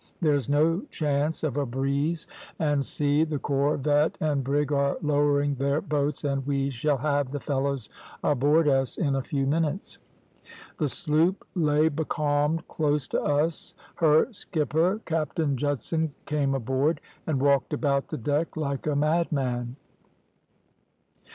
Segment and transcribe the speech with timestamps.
[0.19, 2.25] `There's no chance of a breeze,
[2.57, 7.39] and see, the corvette and brig are lowering their boats, and we shall have the
[7.39, 7.87] fellows
[8.23, 9.99] aboard us in a few minutes.'
[10.79, 17.71] "The sloop lay becalmed close to us; her skipper, Captain Judson, came aboard, and walked
[17.71, 19.75] about the deck like a madman.